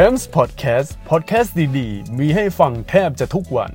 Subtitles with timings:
[0.00, 3.72] c a m s Podcast Podcast ดีๆ มีให้ฟังแทบจะทุกวัน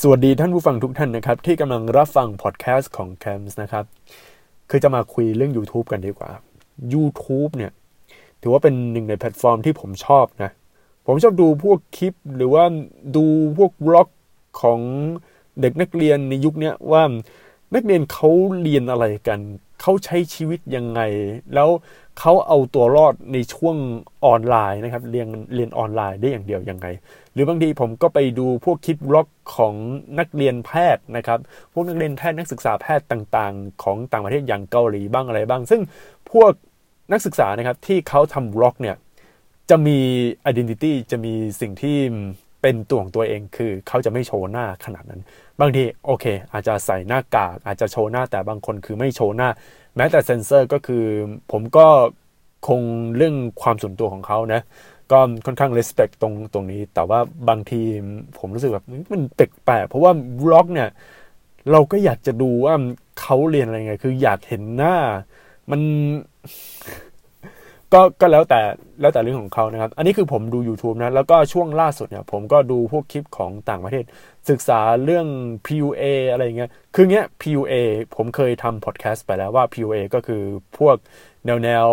[0.00, 3.84] สวัสดีท่านผู้ฟังทุกท่านนะครับ ที่กำลังรับฟังพอดแคสต์ของ c a m s นะครับ
[4.70, 6.30] คือจะมาคุยเรื่อง YouTube กันดีกว่า
[6.92, 7.72] YouTube เนี่ย
[8.42, 10.50] ถือว่าเป็นหนึ่งในแพลตฟอร์มที่ผมชอบนะ
[11.06, 12.64] ผมชอบดูพวกคลิปหรือว่า
[13.16, 13.24] ดู
[13.58, 14.08] พวก vlog
[14.60, 14.80] ของ
[15.60, 17.02] เด็กนักเรียนในยุคนี้ว่า
[17.74, 18.30] นักเรียนเขา
[18.62, 19.40] เรียนอะไรกัน
[19.82, 21.00] เขาใช้ชีวิตยังไง
[21.54, 21.68] แล้ว
[22.18, 23.76] เขาเอาตัวรอดในช่วง
[24.24, 26.86] ออนไลน์นะครับเรียนเรียนออนไลน์ได้อย่างเดียวยังไง
[27.32, 29.74] หรือบางทีผมก็ไปดูพวกคลิปบล็อกของ
[30.18, 31.38] นักเรียนแพทย์นะครับ
[31.72, 35.82] พวกนักเรียนแพทย์นักศึกษาแพทย์ต่างๆ ของต่างประเทศอย่างเกาหลีบ้างอะไรบ้าง ซึ่ง
[36.32, 36.52] พวก
[37.12, 38.96] นักศึกษานะครับที่เขาทำบล็อกเนี่ย
[39.70, 39.98] จะมี
[40.50, 41.98] identity จะมีสิ่งที่
[42.62, 45.20] เป็นตัวของตัวเองคือเขาจะไม่โชว์หน้าขนาดนั้น
[45.60, 49.48] บางทีโอเค อาจจะใส่หน้ากากอาจจะโชว์หน้าแต่บางคนคือไม่โชว์หน้า
[49.96, 51.04] แม้แต่เซนเซอร์ก็คือ
[51.52, 51.86] ผมก็
[52.68, 52.80] คง
[53.16, 54.60] เรื่องความส่วนตัวของเขานะ
[55.12, 57.80] ก็ค่อนข้าง respect ตรงตรงนี้ แต่ว่าบางที
[58.38, 60.88] ผมรู้สึกแบบมันแปลกๆเพราะว่าบล็อกเนี่ย
[61.72, 62.74] เราก็อยากจะดูว่า
[63.20, 64.96] เขาเรียนอะไรไง คืออยากเห็นหน้า
[65.70, 65.80] มัน
[67.92, 68.60] ก็ก็แล้วแต่
[69.00, 74.04] แล้วแต่เรื่องของเขานะครับ อันนี้คือผมดู YouTube นะ แล้วก็ช่วงล่าสุดเนี่ยผมก็ดูพวกคลิปของต่างประเทศ
[74.50, 75.26] ศึกษาเรื่อง
[75.66, 77.74] PUA อะไรเงี้ย คือเงี้ย PUA
[78.16, 80.42] ผมเคยทำพอดแคสต์ไปแล้วว่า PUA ก็คือ
[80.78, 80.96] พวก
[81.46, 81.86] แนวแนว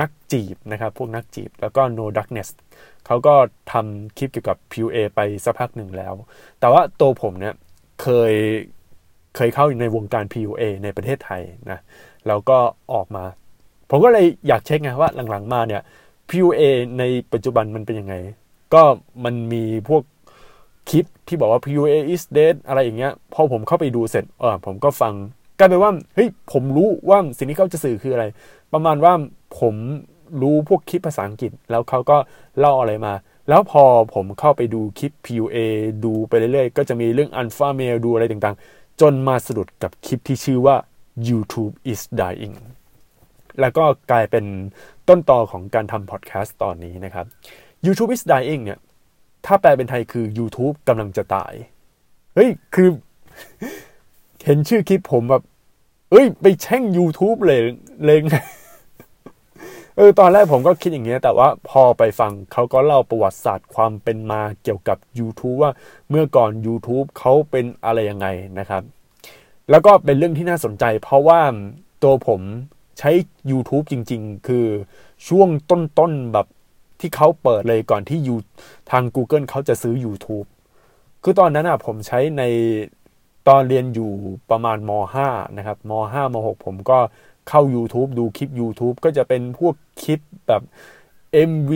[0.00, 2.48] นักจีบนะครับ พวกนักจีบ แล้วก็ No Darkness
[3.06, 3.34] เขาก็
[3.72, 6.14] ทำคลิปเกี่ยวกับ PUA ไปสักพักหนึ่งแล้ว
[6.60, 7.54] แต่ว่าตัวผมเนี่ย
[8.02, 8.34] เคย
[9.36, 11.78] เคยเข้าอยู่ในวงการ PUA ในประเทศไทยนะ
[12.26, 12.58] แล้วก็
[12.94, 13.24] ออกมา
[13.90, 15.82] ผมก็เลยอยากเช็คไงว่าหลังๆมาเนี่ย
[16.28, 16.62] PUA
[16.98, 18.14] ในปัจจุบันมันเป็นยังไง
[18.74, 18.82] ก็
[19.24, 20.02] มันมีพวก
[20.90, 25.14] คลิปที่บอกว่า PUA is dead อะไรอย่างเงี้ย พอผมเข้าไปดูเสร็จเออผมก็ฟัง
[25.58, 28.24] กลายเป็นว่าเฮ้ยผมรู้ว่าสิ่งที่เขาจะสื่อคืออะไร
[28.72, 29.12] ประมาณว่า
[29.60, 29.74] ผม
[30.42, 32.16] รู้พวกคลิปภาษาอังกฤษ แล้วเขาก็
[32.58, 33.12] เล่าอะไรมา
[33.48, 33.82] แล้วพอ
[34.14, 35.56] ผมเข้าไปดูคลิป PUA
[36.04, 40.76] ดูไปเรื่อยๆ ก็จะมีเรื่อง Alpha Male ดูอะไรต่างๆ จนมาสะดุดกับคลิปที่ชื่อว่า
[41.28, 42.56] YouTube is dying
[43.60, 44.44] แล้วก็กลายเป็น
[45.08, 47.26] ต้นตอของการทำพอดแคสต์ตอนนี้นะครับ
[47.84, 48.78] YouTube is dying เนี่ย
[49.46, 51.52] ถ้าแปลเป็นไทยคือ YouTube กำลังจะตาย
[52.34, 52.88] เฮ้ย คือ
[54.44, 55.42] เห็นชื่อคลิปผมแบบ
[56.10, 57.60] เอ้ย ไปแช่ง YouTube เลย
[58.04, 58.20] เลย
[59.96, 65.72] เออตอนแรกผมก็คิดอย่างเงี้ย แต่ว่าพอไปฟังเขาก็เล่าประวัติศาสตร์ความเป็นมาเกี่ยวกับ YouTube ว่า
[66.10, 68.26] เมื่อก่อน YouTube เขาเป็นอะไรยังไง
[68.58, 68.82] นะครับ
[69.70, 71.40] แล้วก็เป็นเรื่องที่น่าสนใจ เพราะว่า
[72.02, 72.40] ตัวผม
[72.98, 73.10] ใช้
[73.50, 74.66] YouTube จริง ๆ คือ
[75.28, 76.46] ช่วงต้นๆแบบ
[77.00, 78.36] ที่เขาเปิดเลยก่อนที่ยู
[78.90, 80.46] ทาง Google เขาจะซื้อ YouTube
[81.22, 82.42] คือตอนนั้นอะผมใช้ใน
[83.48, 84.10] ตอนเรียนอยู่
[84.50, 84.90] ประมาณม
[85.24, 86.98] .5 นะครับม .5 ม .6 ผมก็
[87.48, 90.62] เข้า YouTube ดูคลิป YouTube ก็จะเป็นพวกคลิปแบบ
[91.50, 91.72] MV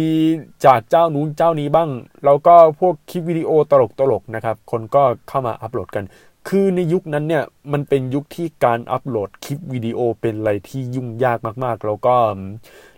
[0.65, 1.91] จากเจ้านู้นเจ้านี้บ้าง
[2.25, 3.73] แล้วก็พวกคลิปวิดีโอต
[4.13, 6.05] ลกๆนะครับ คนก็เข้ามาอัปโหลดกัน
[6.49, 12.17] คือในยุคนั้นเนี่ยมันเป็นยุคที่การอัปโหลดคลิปวิดีโอเป็นอะไรที่ยุ่งยากมากๆ แล้วก็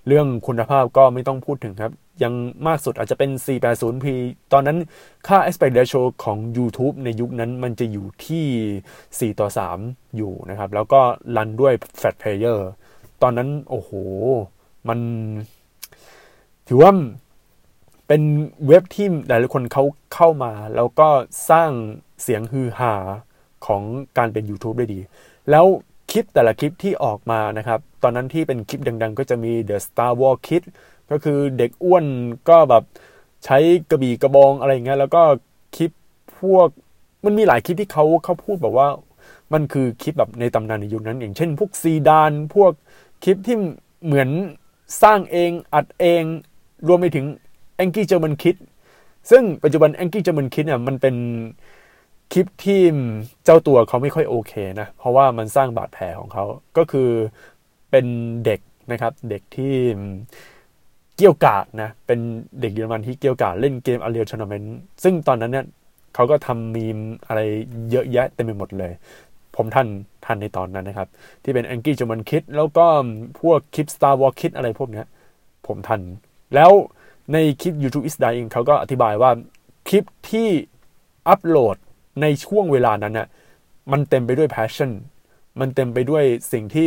[0.07, 2.35] เรื่องคุณภาพก็ไม่ต้องพูดถึงครับ ยัง
[2.67, 4.07] มากสุดอาจจะเป็น 480p
[4.53, 4.79] ตอนนั้น
[5.27, 9.49] ค่า aspect ratio ของ YouTube ในยุคนั้นมันจะอยู่ที่ 4 ต่อ
[9.83, 11.01] 3 อยู่นะครับ แล้วก็
[11.37, 12.59] รันด้วย fat player
[13.23, 13.91] ตอนนั้นโอ้โห
[14.89, 14.99] มัน
[16.69, 16.93] ถือว่า
[18.07, 18.23] เป็น
[18.67, 19.85] เว็บที่หลายคนเขา
[20.15, 21.09] เข้ามา แล้วก็
[21.51, 21.71] สร้าง
[22.23, 22.95] เสียงฮือฮา
[23.67, 23.83] ของ
[24.19, 25.01] การเป็น YouTube ได้ดี
[25.51, 25.67] แล้ว
[26.11, 30.63] คลิปแต่ละคลิปที่ออกมานะครับ ตอนนั้นที่เป็นคลิปดัง ๆ ก็จะมี The Star Wars Kid
[31.11, 32.05] ก็คือเด็กอ้วน
[32.49, 32.85] ก็แบบ
[33.45, 33.59] ใช้
[33.91, 35.23] กระบี่กระบองอะไรเงี้ยแล้วก็
[35.77, 35.91] คลิป
[36.41, 36.69] พวก
[37.25, 38.89] มันมีหลายคลิปที่เขาเขาพูดแบบว่า
[39.53, 42.73] มันคือคลิปแบบในตำนานในยุคนั้น อย่างเช่น พวกซีดานพวก
[43.25, 43.57] คลิปที่
[44.05, 44.29] เหมือน
[45.03, 46.23] สร้างเองอัดเอง
[46.89, 47.27] รวมไปถึง
[47.83, 48.57] Angry German Kid
[49.31, 51.15] ซึ่งปัจจุบัน Angry German Kid เนี่ยมันเป็น
[52.33, 52.81] คลิปที่
[53.45, 56.45] เจ้าตัวเขาไม่ค่อยโอเคนะ เพราะว่ามันสร้างบาดแผลของเขา
[56.77, 57.09] ก็คือ
[57.91, 58.07] เป็น
[58.45, 58.61] เด็ก
[58.93, 59.75] นะครับ เด็กที่
[61.17, 62.21] เกี่ยวกาดนะ เป็น
[62.61, 64.69] เด็กเยอรมันที่เกี่ยวกาดเล่นเกม Unreal Tournament
[65.03, 65.67] ซึ่งตอนนั้นเนี่ย
[66.15, 67.41] เขาก็ทำมีมอะไร
[67.91, 68.93] เยอะแยะเต็มไปหมดเลย
[69.57, 69.87] ผมทัน
[70.27, 71.09] ทันในตอนนั้นนะครับ
[71.43, 72.87] ที่เป็น Angry German Kid แล้วก็
[73.41, 75.03] พวกคลิป Star Wars Kid อะไรพวกนี้
[75.67, 76.01] ผมทัน
[76.55, 76.71] แล้ว
[77.33, 79.31] ในคลิป YouTube is dying เขาก็อธิบายว่า
[79.89, 80.49] คลิปที่
[81.29, 81.77] อัปโหลด
[82.21, 83.29] ในช่วงเวลานั้นน่ะ
[83.93, 84.91] มันเต็มไปด้วย passion
[85.61, 86.87] มันเต็มไปด้วยสิ่งที่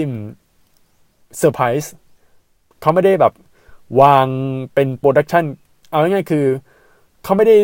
[1.37, 1.93] เซอร์ไพรส์
[2.81, 3.33] เขาไม่ได้แบบ
[4.01, 4.27] วาง
[4.73, 5.45] เป็น production
[5.89, 6.45] เอาง่ายๆคือ
[7.23, 7.57] เขาไม่ได้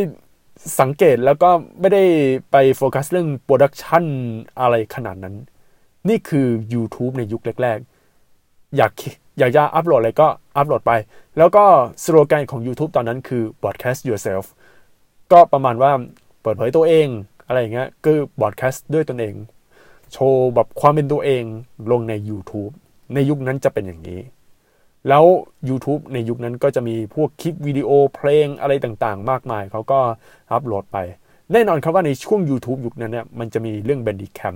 [0.80, 1.50] สังเกตแล้วก็
[1.80, 2.04] ไม่ได้
[2.52, 4.04] ไปโฟกัสเรื่อง production
[4.60, 5.36] อะไรขนาดนั้น
[6.10, 7.78] นี่คือ YouTube ในยุคแรก
[8.28, 8.92] ๆ อยาก
[9.40, 10.28] อยากจะอัปโหลดอะไรก็
[10.58, 10.92] อัปโหลดไป
[11.38, 11.64] แล้วก็
[12.04, 14.46] สโลแกนของ YouTube ตอนนั้นคือ broadcast yourself
[15.32, 15.92] ก็ประมาณว่า
[16.42, 17.08] เปิดเผยตัวเอง
[17.48, 19.36] อะไรอย่างเงี้ยคือ broadcast ด้วยตนเอง
[20.12, 21.44] โชว์แบบความเป็นตัวเอง
[21.92, 22.74] ลงใน YouTube
[23.14, 24.20] ในยุคนั้นจะเป็นอย่างนี้
[25.10, 25.26] แล้ว
[25.70, 30.00] YouTube ในยุคนั้นก็จะมีพวกคลิปวิดีโอเพลงอะไรต่างๆ มากมาย เขาก็
[30.52, 30.98] อัปโหลดไป
[31.52, 34.56] แน่นอนครับว่าในช่วง YouTube ยุคนั้นเนี่ยมันจะมีเรื่อง Bandicam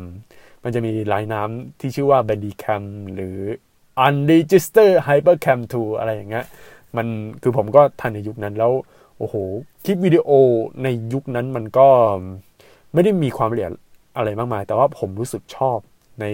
[0.63, 2.81] มันจะมีลายน้ำที่ชื่อว่า Bandicam
[3.13, 3.38] หรือ
[4.06, 6.45] Unregister Hypercam 2 อะไรอย่างเงี้ย
[6.98, 7.07] มัน
[7.42, 8.72] คือผมก็ทันในยุคนั้นแล้ว
[9.18, 9.36] โอ้โห
[9.86, 10.30] คลิปวิดีโอ
[10.83, 11.90] ในยุคนั้นมันก็
[12.98, 13.74] ไม่ได้มีความละเอียด
[14.18, 15.78] อะไรมากมาย แต่ว่าผมรู้สึกชอบ
[16.22, 16.26] ใน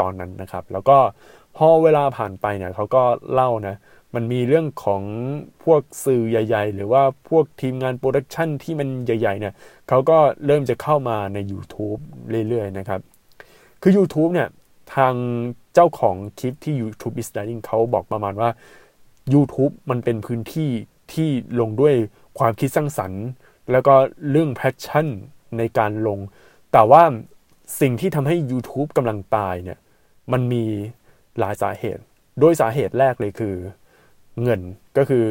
[0.00, 0.98] ตอนนั้นนะครับ แล้วก็
[1.56, 3.74] พอเวลาผ่านไปเนี่ยเขาก็เล่านะ
[4.14, 5.02] มันมีเรื่องของ
[5.64, 9.54] พวกสื่อใหญ่ ๆ หรือว่าพวกทีมงาน production ที่มันใหญ่ ๆ เนี่ย
[9.88, 12.00] เขาก็เริ่มจะเข้ามาใน YouTube
[12.48, 13.00] เรื่อย ๆ นะครับ
[13.82, 14.48] คือ YouTube เนี่ย
[14.94, 15.14] ทาง
[15.74, 18.50] เจ้าของคลิปที่ YouTube is dying เขาบอกประมาณว่า
[19.34, 20.70] YouTube มันเป็นพื้นที่
[21.12, 21.28] ที่
[21.60, 21.94] ลงด้วย
[22.38, 23.24] ความคิดสร้างสรรค์
[23.70, 23.94] แล้วก็
[24.30, 25.08] เรื่อง passion
[25.58, 26.18] ในการลง
[26.72, 27.02] แต่ว่า
[27.80, 29.78] สิ่งที่ทำให้ YouTube กำลังตายเนี่ย
[30.32, 30.64] มันมี
[31.38, 32.02] หลายสาเหตุ
[32.40, 33.54] โดยสาเหตุแรกเลยคือ
[34.42, 34.60] เงิน
[34.96, 35.24] ก็คือ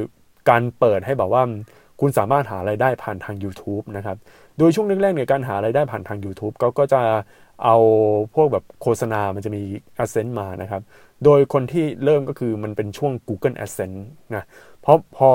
[0.50, 1.44] การเปิดให้แบบว่า
[2.00, 4.18] คุณสามารถหาไรายได้ผ่านทาง YouTube นะครับ
[4.57, 7.01] โดยช่วงแรกๆเนี่ยการหาไรายได้ผ่านทาง YouTube ก็ก็จะ
[7.63, 7.77] เอา
[8.35, 9.62] พวกแบบโฆษณา มันจะมี
[10.03, 10.81] Adsense มานะครับ
[11.24, 14.01] โดยคนที่เริ่มก็คือมันเป็นช่วง Google Adsense
[14.35, 14.44] นะ
[14.81, 15.29] เพราะพอ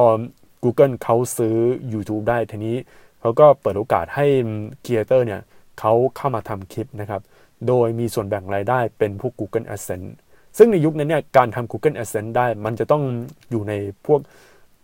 [0.64, 1.56] Google เขาซื้อ
[1.92, 2.76] YouTube ได้ทีนี้
[3.26, 4.26] เขาก็เปิดโอกาสให้
[4.84, 5.40] ครีเอเตอร์เนี่ย
[5.80, 7.22] เขาเข้ามาทำคลิปนะครับ
[7.68, 10.10] โดยมีส่วนแบ่งรายได้เป็นพวก Google Adsense
[10.58, 13.02] ซึ่งในยุคนั้นเนี่ยการทำ Google Adsense ได้มันจะต้อง
[13.50, 13.72] อยู่ใน
[14.06, 14.20] พวก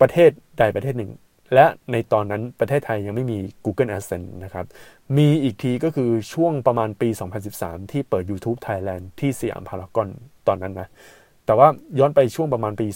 [0.00, 1.10] ประเทศใดประเทศหนึ่ง
[1.54, 4.66] และในตอนนั้นประเทศไทยยังไม่มี Google Adsense นะครับ
[5.16, 7.08] มีอีกทีก็คือช่วงประมาณปี
[7.50, 10.08] 2013 ที่เปิด YouTube Thailand ที่สยามพารากอน
[10.48, 10.88] ตอนนั้นนะ
[11.46, 11.68] แต่ว่า
[11.98, 12.86] ย้อนไปช่วงประมาณปี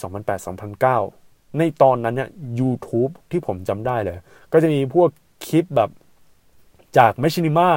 [0.74, 4.16] 2008-2009 ในตอนนั้นเนี่ย YouTube ที่ผมจำได้เลย
[4.52, 5.10] ก็จะมีพวก
[5.44, 5.90] คลิปแบบ
[6.96, 7.70] จาก m a c h i n i m a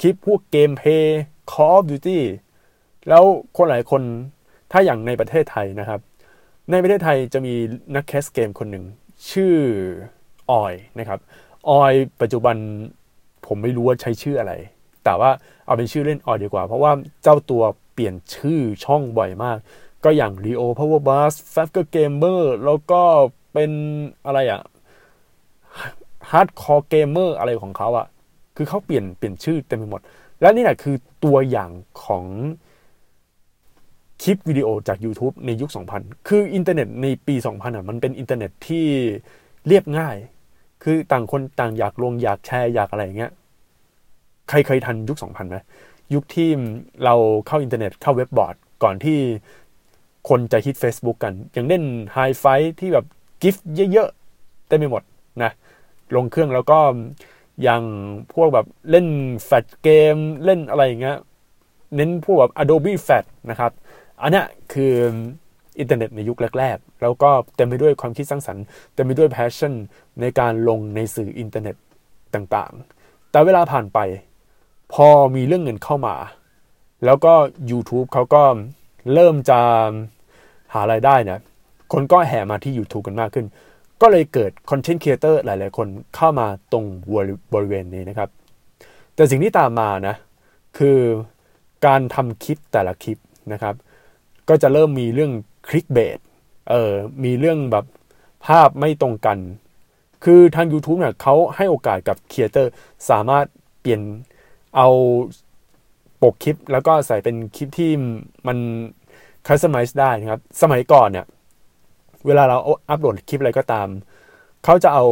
[0.00, 1.22] คลิปพวกเกมเพย์
[1.52, 2.20] Call of Duty
[3.08, 3.24] แล้ว
[3.56, 4.02] คนหลายคน
[4.72, 6.00] ถ้าอย่างในประเทศไทยนะครับ
[6.70, 7.54] ในประเทศไทยจะมี
[7.94, 8.84] นักแคสเกมคนหนึ่ง
[9.30, 9.54] ชื่อ
[10.50, 11.20] ออยนะครับ
[11.68, 12.56] ออยปัจจุบัน
[13.46, 14.52] ผมไม่รู้ว่าใช้ชื่ออะไร
[15.04, 15.30] แต่ว่า
[15.66, 16.92] เอาเป็นชื่อเล่นออยดีกว่า เพราะว่า
[17.22, 19.58] เจ้าตัวเปลี่ยนชื่อช่องบ่อยมาก
[20.04, 23.02] ก็อย่าง Rio Power Bus f a f ก Gamer แล้วก็
[23.52, 23.70] เป็น
[24.26, 24.62] อะไรอะ
[26.30, 28.06] Hardcore Gamer อร์อะไรของเขาอะ
[28.56, 30.00] คือเขาเปลี่ยนเปลี่ยนชื่อเต็มไปหมด
[30.40, 31.70] และนี่แหละคือตัวอย่าง
[32.04, 32.24] ของ
[34.22, 38.86] คลิปวิดีโอจาก YouTube ในยุค 2000 คืออินเทอร์เน็ตในปี 2000อะมันเป็นอินเทอร์เน็ตที่
[39.66, 40.16] เรียบง่าย
[40.82, 43.32] คือต่างคนต่างอยากลงอยากแชร์อยากอะไรอย่างเงี้ย
[44.48, 45.56] ใครเคยทันยุค 2000ไหม
[46.14, 46.50] ยุคที่
[47.04, 47.14] เรา
[47.46, 49.18] เข้าอินเทอร์เน็ตเข้าเว็บบอร์ด ก่อนที่
[50.28, 51.82] คนจะฮิต Facebook กัน อย่างเล่น
[52.12, 52.44] ไฮไฟ
[52.80, 53.04] ที่แบบ
[53.42, 55.02] GIF เยอะๆเต็มไปหมด
[55.42, 55.50] นะ
[56.16, 56.78] ลงเครื่องแล้วก็
[57.62, 57.82] อย่าง
[58.34, 59.06] พวกแบบเล่น
[59.44, 61.18] Flash game เล่นอะไรอย่างเงี้ย
[61.96, 63.72] เน้นพวกแบบ Adobe Flash นะครับ
[64.20, 64.42] อันนี้
[64.72, 64.94] คือ
[65.78, 68.64] อินเทอร์เน็ตในยุคแรก ๆ แล้วก็เต็มไปด้วยความคิดสร้างสรรค์
[68.94, 69.72] เต็มไปด้วย passion
[70.20, 71.76] ในการลงในสื่ออินเทอร์เน็ต
[72.34, 73.98] ต่างๆ แต่เวลาผ่านไป
[74.92, 76.16] พอมีเรื่องเงินเข้ามา
[77.04, 77.32] แล้วก็
[77.70, 78.42] YouTube เขาก็
[79.14, 79.60] เริ่มจะ
[80.74, 81.40] หารายได้เนี่ย
[81.92, 83.46] คนก็แห่มาที่ YouTube กันมากขึ้น
[84.00, 86.84] ก็เลยเกิด content creator หลาย ๆ คนเข้ามาตรง
[87.54, 88.28] บริเวณนี้นะครับ
[89.14, 90.14] แต่สิ่งที่ตามมานะ
[90.78, 90.98] คือ
[91.86, 93.18] การทำคลิปแต่ละคลิป
[93.52, 93.74] นะครับ
[94.48, 95.32] ก็จะเริ่มมีเรื่อง
[95.68, 96.18] clickbait
[96.70, 96.92] เออ
[97.24, 97.84] มีเรื่องแบบ
[98.46, 99.38] ภาพไม่ตรงกัน
[100.24, 102.72] คือทาง YouTube เนี่ยเขาให้โอกาสกับ creator
[103.10, 103.46] สามารถ
[103.80, 104.00] เปลี่ยน
[104.76, 104.88] เอา
[106.22, 107.90] ปกคลิป แล้วก็ใส่เป็นคลิปที่
[108.46, 108.58] มัน
[109.46, 111.26] customize ได้นะครับ สมัยก่อนเนี่ย
[112.26, 113.88] เวลาเราอัปโหลดคลิปอะไรก็ตาม
[114.64, 115.04] เขาจะเอา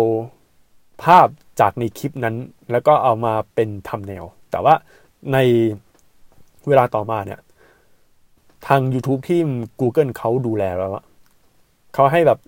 [1.05, 1.27] ภาพ
[1.61, 2.37] จากในคลิปนั้น
[2.71, 4.75] แล้วก็เอามาเป็น thumbnail แต่ว่า
[5.33, 5.39] ใน
[6.69, 7.41] เวลาต่อมาเนี่ย
[8.67, 9.41] ทาง YouTube ที่
[9.81, 10.91] Google เขาดูแลแล้ว
[11.95, 12.39] เขาให้แบบ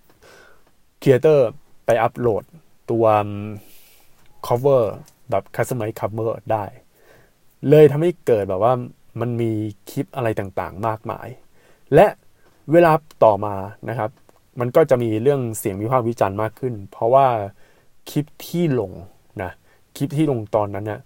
[1.03, 1.49] ครีเอเตอร์
[1.85, 2.45] ไปอัปโหลด
[2.91, 3.07] ตัว
[4.47, 4.83] cover
[5.31, 6.65] แบบ customize cover ได้
[7.69, 8.73] เลยทำให้เกิดแบบว่า
[9.21, 9.51] มันมี
[9.91, 11.29] คลิปอะไรต่างๆ มากมาย
[11.95, 12.07] และ
[12.73, 12.93] เวลา
[13.25, 13.55] ต่อมา
[13.89, 14.11] นะครับ
[14.61, 17.27] มันก็จะมีเรื่องเสียงวิพากษ์วิจารณ์มากขึ้น เพราะว่า
[18.11, 18.93] คลิปที่ลง
[19.43, 19.51] นะ
[19.97, 21.01] คลิปที่ลงตอนนั้นเนะี่ย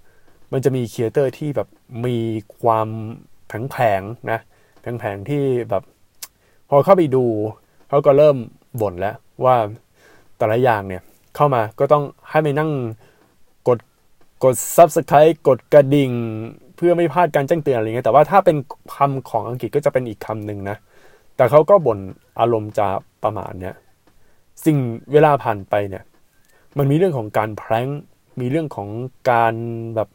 [0.52, 1.68] มันจะมีครีเอเตอร์ที่แบบ
[2.06, 2.18] มี
[2.62, 2.88] ความ
[3.70, 4.38] แผงๆนะ
[4.80, 5.82] แผงๆที่แบบ
[6.68, 7.24] พอเข้าไปดู
[7.88, 8.36] เขาก็เริ่ม
[8.80, 9.56] บ่นแล้วว่า
[10.38, 11.02] แต่ละอย่างเนี่ย
[11.36, 12.70] เข้ามาก็ต้องให้ไปนั่ง
[13.68, 13.78] กด
[14.44, 16.10] กด subscribe กดกระดิ่ง
[16.76, 18.56] เพื่อไม่พลาดการแจ้งเตือนอะไรเงี้ยแต่ว่าถ้าเป็น
[18.94, 20.76] คำของอังกฤษก็จะเป็นอีกคำหนึ่งนะ
[21.36, 21.98] แต่เขาก็บ่น
[22.40, 22.86] อารมณ์จะ
[23.24, 23.74] ประมาณเนี้ย
[24.64, 24.78] สิ่ง
[25.12, 26.04] เวลาผ่านไปเนี่ย
[26.78, 27.88] มันมีเรื่องของการ prank
[28.40, 28.88] มีเรื่องของ
[29.30, 29.54] การ
[29.96, 30.08] แบบ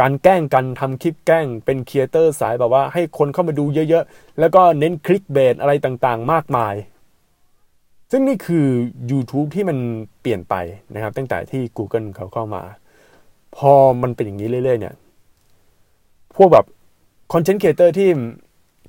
[0.00, 6.74] การแกล้งกันทำคลิปแกล้งเป็น creator สายแบบว่าให้คนเข้ามาดูเยอะๆ แล้วก็เน้น clickbait อะไรต่างๆ มากมาย
[8.10, 8.66] ซึ่งนี่คือ
[9.10, 9.78] YouTube ที่มัน
[10.20, 10.54] เปลี่ยนไป
[10.94, 12.62] นะครับ ตั้งแต่ที่ Google เขาเข้ามา
[13.56, 14.94] พอมันเป็นอย่างนี้เรื่อยๆเนี่ย
[16.36, 16.66] พวกแบบ
[17.32, 18.08] content creator ที่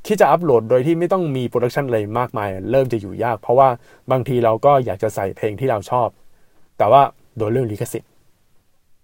[0.06, 3.70] ที่จะอัปโหลดโดยที่ไม่ต้องมี production อะไรมากมาย เริ่มจะอยู่ยาก เพราะว่า
[4.12, 6.10] บางทีเราก็อยากจะใส่เพลงที่เราชอบ
[6.78, 7.02] แต่ว่า
[7.38, 8.10] โดนเรื่องลิขสิทธิ์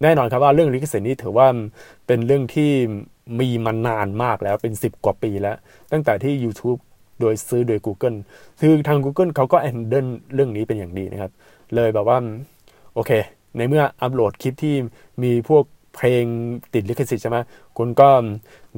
[0.01, 1.47] แน่นอนครับว่าเรื่องลิขสิทธิ์นี้ถือว่า
[2.07, 2.71] เป็นเรื่องที่
[3.39, 5.57] มีมานานมากแล้วเป็น 10 กว่าปีแล้ว
[5.91, 6.79] ตั้งแต่ที่ YouTube
[7.21, 8.17] โดยซื้อโดย Google
[8.61, 11.31] คือทาง Google เขาก็แอนเดิลเรื่องนี้เป็นอย่างดีนะครับ
[11.75, 12.17] เลยแบบว่า
[12.93, 13.11] โอเค
[13.57, 14.75] ในเมื่ออัปโหลดคลิปที่
[15.23, 15.63] มีพวก
[15.95, 16.25] เพลง
[16.73, 17.37] ติดลิขสิทธิ์ใช่ไหม
[17.77, 18.09] คุณก็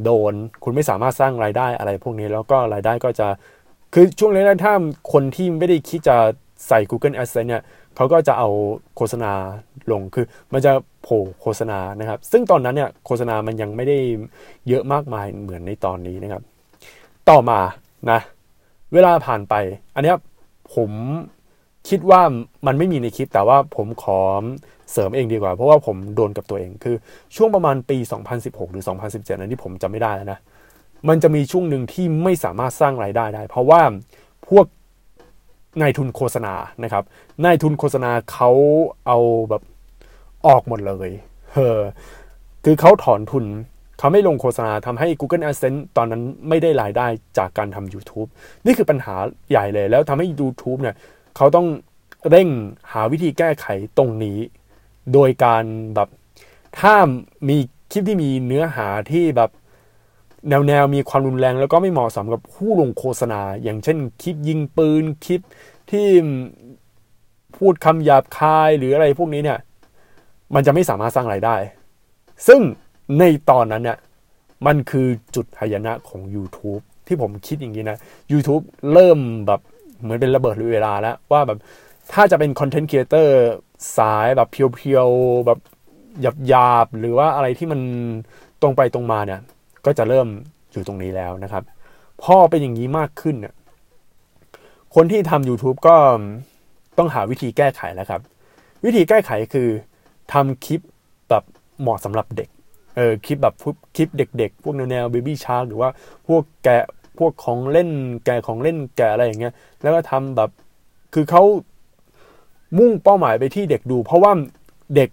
[0.04, 0.34] โดน
[0.64, 3.28] คุณไม่สามารถสร้างรายได้อะไรพวกนี้แล้วก็รายได้ก็จะ
[3.94, 4.74] คือช่วงแรกๆถ้า
[5.14, 6.18] คนที่ไม่ได้คิดจะ
[6.68, 7.64] ใส่ Google Adsense เนี่ย
[7.96, 8.50] เขาก็จะเอา
[8.96, 9.32] โฆษณา
[9.92, 10.72] ลงคือมันจะ
[11.04, 13.98] โผล่โฆษณานะครับ ซึ่งตอนนั้นเนี่ยโฆษณามันยังไม่ได้
[14.68, 16.44] เยอะมากมายเหมือนในตอนนี้นะครับ
[17.30, 17.60] ต่อมา
[18.12, 18.20] นะ
[18.94, 19.54] เวลาผ่านไป
[19.96, 20.14] อันนี้
[20.76, 20.92] ผม
[21.90, 22.22] คิดว่า
[22.68, 24.20] มันไม่มีในคลิปแต่ว่าผมขอ
[24.92, 26.96] เสริมเองดีกว่า เพราะว่าผมโดนกับตัวเองคือ
[27.36, 27.98] ช่วงประมาณปี
[28.36, 30.40] 2016 หรือ 2017 นั้นที่ผมจำไม่ได้แล้วนะ
[31.10, 33.82] มันจะมีช่วงหนึ่งที่ไม่สามารถสร้างรายได้ได้ เพราะว่า
[34.50, 34.66] พวก
[35.82, 36.54] นายทุนโฆษณา
[36.84, 37.04] นะครับ
[37.46, 38.52] นายทุนโฆษณาเขา
[39.08, 39.18] เอา
[39.50, 39.64] แบบ
[40.48, 41.10] ออกหมดเลย
[41.54, 41.80] เออ
[42.66, 43.46] คือเขาถอนทุน
[44.00, 48.30] เขาไม่ลงโฆษณาทำให้ Google Adsense ตอนนั้นไม่ได้รายได้จากการทำ YouTube
[48.66, 49.16] นี่คือปัญหา
[49.52, 50.96] ใหญ่เลยแล้วทำให้ YouTube เนี่ย
[51.38, 51.68] เขาต้อง
[52.30, 52.50] เร่ง
[52.92, 53.66] หาวิธีแก้ไข
[53.98, 54.38] ตรงนี้
[55.14, 55.64] โดยการ
[55.96, 56.10] แบบ
[56.80, 56.96] ถ้า
[57.50, 57.58] มี
[57.92, 59.52] คลิปที่มีเนื้อหาที่แบบ
[60.50, 65.42] แนวแนวมีความรุนแรงแล้วก็ไม่เหมาะสมกับผู้ลงโฆษณา อย่างเช่นคลิปยิงปืนคลิป
[65.92, 66.08] ที่
[67.58, 69.60] พูดคำหยาบคายหรืออะไรพวกนี้เนี่ย
[70.54, 71.56] มันจะไม่สามารถสร้างไรายได้
[72.48, 72.62] ซึ่ง
[73.20, 73.98] ในตอนนั้นเนี่ย
[74.66, 77.98] มันคือจุดหายนะของ YouTube ที่ผมคิดอย่างนี้นะ
[78.32, 78.64] YouTube
[78.94, 79.62] เริ่มแบบ
[80.02, 81.58] เหมือนเป็นระเบิดเวลาแล้ว ว่าแบบ
[82.14, 83.36] ถ้าจะเป็นคอนเทนต์ครีเอเตอร์
[83.98, 85.60] สายแบบเพียวๆแบบ
[86.48, 87.80] หยาบๆหรือว่าอะไรที่มัน
[88.62, 89.42] ตรงไปตรงมาเนี่ย
[89.86, 90.28] ก็จะเริ่ม
[90.72, 91.64] อยู่ตรงนี้แล้วนะครับ
[92.24, 93.54] พ่อเป็นอย่างนี้มากขึ้นเนี่ย
[94.96, 95.96] คนที่ทำ YouTube ก็
[96.98, 98.22] ต้องหาวิธีแก้ไขแล้วครับ
[98.86, 99.70] วิธีแก้ไขคือ
[100.34, 100.82] ทำคลิป
[101.30, 101.44] แบบ
[101.82, 102.50] เหมาะสำหรับเด็ก
[102.96, 103.56] เออคลิปแบบ
[103.96, 105.90] คลิปเด็ก ๆ พวกแนวแนวเบบี้ชาร์หรือว่า
[106.28, 106.84] พวกแกะ
[107.20, 107.90] พวกของเล่น
[108.26, 110.50] แกะของเล่นแกะอะไรอย่างเงี้ย แล้วก็ทำแบบ
[111.14, 111.44] คือเขา
[112.78, 114.32] มุ่งเป้าหมายไปที่เด็กดู เพราะว่า
[114.96, 115.10] เด็ก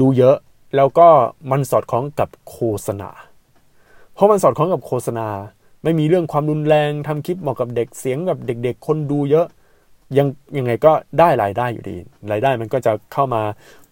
[0.00, 0.36] ดูเยอะ
[0.76, 1.08] แล้วก็
[1.50, 3.10] มันสอดคล้องกับโฆษณา
[4.14, 5.28] เพราะมันสอดคล้องกับโฆษณา
[5.84, 9.46] ไม่มีเรื่องความรุนแรงทำคลิปเหมาะกับเด็กเสียงกับเด็ก ๆ คนดูเยอะ
[10.18, 10.26] ยัง
[10.56, 11.96] ยังไงก็ได้รายได้อยู่ดี
[12.32, 13.42] รายได้มันก็จะเข้ามา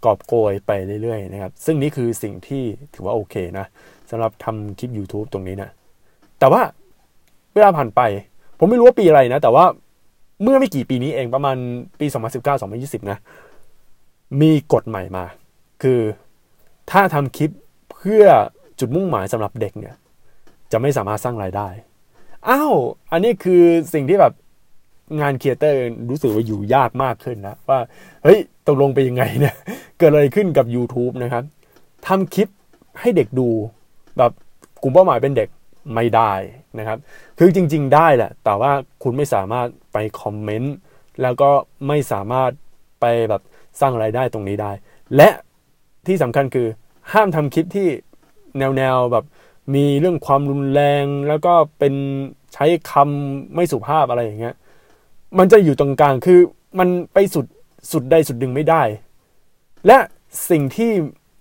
[0.04, 0.70] กอบโกยไป
[1.02, 2.62] เรื่อยๆนะครับ ซึ่งนี่คือสิ่งที่
[2.94, 3.66] ถือว่าโอเคนะ
[4.10, 5.70] สำหรับทำคลิป YouTube ตรงนี้นะ
[6.38, 6.62] แต่ว่า
[7.54, 8.00] เวลาผ่านไป
[8.59, 9.64] ผมไม่รู้ว่าปีอะไรนะ แต่ว่า
[10.42, 11.57] เมื่อไม่กี่ปีนี้เองประมาณ
[12.00, 12.07] ปี
[12.59, 13.19] 2019-2020 นะ
[14.40, 15.25] มีกฎใหม่มา
[15.83, 16.00] คือ
[16.90, 17.50] ถ้าทำคลิป
[17.92, 18.25] เพื่อ
[18.78, 19.95] จุดมุ่งหมายสำหรับเด็กเนี่ย
[20.73, 21.69] จะไม่สามารถสร้างรายได้
[22.49, 22.75] อ้าว
[23.12, 23.62] อันนี้คือ
[23.95, 24.33] สิ่งที่แบบ
[25.21, 25.78] งานครีเอเตอร์
[26.11, 27.78] รู้สึกว่าอยู่ยากมากขึ้นนะ ว่า
[28.25, 29.54] เฮ้ยตกลงไปยังไงเนี่ย
[29.99, 31.45] เกิดอะไรขึ้นกับ YouTube นะครับ
[32.07, 32.49] ทำคลิป
[33.00, 33.49] ให้เด็กดู
[34.19, 34.33] แบบ
[34.83, 35.49] กลุ่มเป้าหมายเป็นเด็ก
[35.95, 36.33] ไม่ได้
[36.78, 36.98] นะครับ
[37.38, 38.72] คือจริง ๆ ได้แหละ แต่ว่า
[39.02, 40.74] คุณไม่สามารถไปคอมเมนต์
[41.22, 41.50] แล้วก็
[41.88, 42.50] ไม่สามารถ
[43.00, 43.42] ไปแบบ
[43.80, 44.72] สร้างไรายได้ตรงนี้ได้
[45.16, 45.28] และ
[46.06, 46.66] ที่สำคัญคือ
[47.12, 47.88] ห้ามทำคลิปที่
[48.58, 49.24] แนวๆแบบ
[49.74, 51.94] มีเรื่องความรุนแรงแล้วก็เป็น
[52.54, 54.54] ใช้คำไม่สุภาพอะไรอย่างเงี้ย
[55.38, 56.40] มันจะอยู่ตรงกลางคือ
[56.78, 57.46] มันไปสุด
[57.92, 58.82] สุดใดสุดดึงไม่ได้
[59.86, 59.98] และ
[60.50, 60.90] สิ่งที่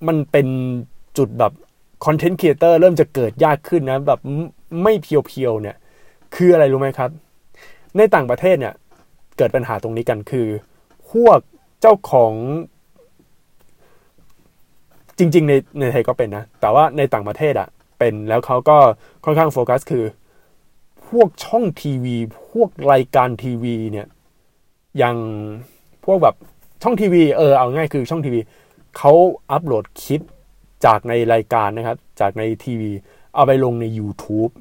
[0.07, 0.47] มันเป็น
[1.17, 1.53] จุดแบบ
[2.05, 4.19] คอนเทนต์ครีเอเตอร์เริ่มจะเกิดยากขึ้นนะแบบ
[4.83, 5.75] ไม่เพียวๆเนี่ย
[6.35, 7.09] คืออะไรรู้ไหมครับ
[7.97, 8.73] ในต่างประเทศเนี่ย
[9.37, 10.47] เกิดปัญหาตรงนี้กันคือ
[11.11, 11.39] พวก
[11.81, 12.33] เจ้าของ
[15.17, 17.67] จริง ๆ ในในไทยก็เป็นนะ แต่ว่าในต่างประเทศอะ
[17.99, 18.77] เป็นแล้วเขาก็
[19.25, 20.03] ค่อนข้างโฟกัสคือ
[21.07, 22.15] พวกช่องทีวี
[22.49, 24.07] พวกรายการทีวีเนี่ย
[24.97, 25.17] อย่าง
[26.05, 26.35] พวกแบบ
[26.83, 28.39] ช่องทีวีเออเอาง่ายคือช่องทีวี
[28.97, 29.11] เขา
[29.51, 30.21] อัปโหลดคลิป
[30.85, 32.91] จากในรายการนะครับ จากในทีวี
[33.35, 34.51] เอาไปลงใน YouTube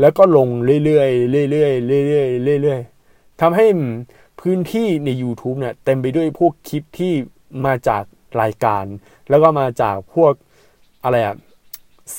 [0.00, 0.48] แล้วก็ลง
[0.84, 1.04] เรื่อ
[1.42, 2.24] ยๆเรื่อยๆเรื่อ
[2.56, 3.66] ยๆเรื่อยๆทำให้
[4.40, 7.12] พื้นที่ใน YouTube เนี่ยเต็มไปด้วยพวกคลิปที่
[7.66, 8.04] มาจาก
[8.42, 8.84] รายการ
[9.30, 10.32] แล้วก็มาจากพวก
[11.04, 11.36] อะไรอะ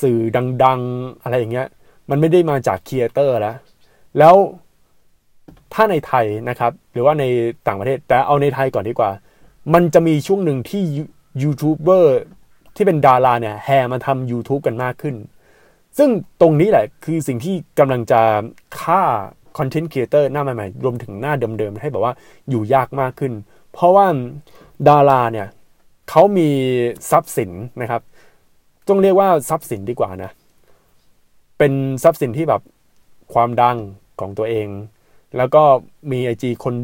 [0.00, 0.18] สื่อ
[0.64, 1.68] ดัง ๆ อะไรอย่างเงี้ย
[2.10, 3.56] มันไม่ได้มาจาก creator แล้ว
[4.18, 4.34] แล้ว
[5.72, 7.24] ถ้าในไทยนะครับ หรือว่าใน
[7.66, 9.10] ต่างประเทศ แต่เอาในไทยก่อนดีกว่า
[9.74, 10.82] มันจะมีช่วงหนึ่งที่
[11.42, 12.18] ยูทูบเบอร์
[12.76, 15.16] ที่เป็นดาราเนี่ยแห่มาทำ YouTube กันมากขึ้น
[15.98, 18.20] ซึ่งตรงนี้แหละคือสิ่งที่กำลังจะ
[18.80, 19.02] ฆ่า
[19.58, 22.12] content creator หน้าใหม่ๆ รวมถึงหน้าเดิมๆ ให้แบบว่า
[22.50, 23.32] อยู่ยากมากขึ้น
[23.72, 24.06] เพราะว่า
[24.88, 25.48] ดาราเนี่ย
[26.10, 26.48] เขามี
[27.10, 27.50] ทรัพย์สิน
[27.80, 28.02] นะครับ
[28.88, 30.30] ต้องเรียกว่าทรัพย์สินดีกว่านะ
[31.58, 31.72] เป็น
[32.04, 32.62] ทรัพย์สินที่แบบ
[33.34, 33.76] ความดัง
[34.20, 34.68] ของตัวเอง
[35.36, 35.62] แล้วก็
[36.10, 36.74] มี IG คน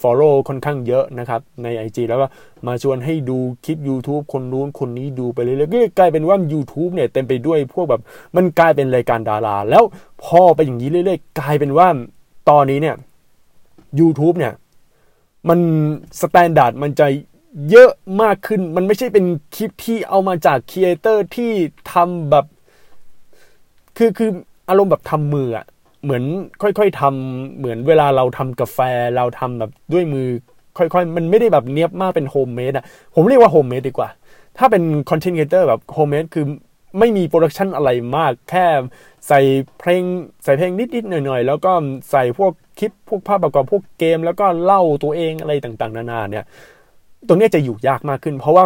[0.00, 2.26] Follow ค่อนข้างเยอะนะครับ ใน IG แล้วก็
[2.66, 8.02] มาชวนให้ดูคลิป YouTube คนนู้นคนนี้ดูไปเรื่อยๆก็กลายเป็นว่า YouTube เนี่ยเต็มไปด้วยพวกแบบ
[8.36, 9.82] มันกลายเป็นรายการดารา แล้ว
[10.24, 11.88] พอไปอย่างนี้เรื่อยๆ กลายเป็นว่า
[12.50, 12.96] ตอนนี้เนี่ย
[14.00, 14.52] YouTube เนี่ย
[15.48, 15.58] มัน
[16.20, 17.06] standard มันจะ
[17.70, 17.90] เยอะ
[18.22, 19.24] มากขึ้น มันไม่ใช่เป็น
[19.54, 21.52] คลิปที่เอามาจาก creator ที่
[21.92, 22.44] ทำแบบ
[23.96, 24.30] คือคือ
[24.68, 25.66] อารมณ์แบบทำมืออะ
[26.06, 26.24] เหมือน
[26.62, 28.78] ค่อยๆทำเหมือนเวลาเราทำกาแฟ
[29.16, 30.28] เราทำแบบด้วยมือ
[30.78, 32.84] ค่อยๆ มันไม่ได้แบบเนียบมากเป็น homemade อะ
[33.14, 34.08] ผมเรียกว่า homemade ดีกว่า
[34.58, 36.44] ถ้าเป็น content creator แบบ homemade คือ
[36.98, 38.66] ไม่มี production อะไรมาก แค่
[39.28, 39.40] ใส่
[39.78, 40.02] เพลง
[40.44, 41.72] ใส่เพลงนิดๆหน่อยๆ แล้วก็
[42.10, 46.44] ใส่พวกคลิป พวกภาพประกอบพวกเกม แล้วก็เล่าตัวเองอะไรต่างๆ นานาเนี่ย
[47.28, 48.64] ตรงนี้จะอยู่ยากมากขึ้น เพราะว่า